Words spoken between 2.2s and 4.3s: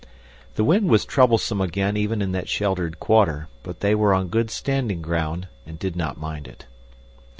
in that sheltered quarter, but they were on